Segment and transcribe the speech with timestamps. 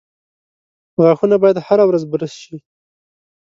[1.01, 2.57] •غاښونه باید هره ورځ برس شي.